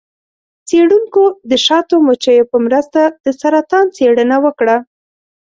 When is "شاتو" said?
1.65-1.95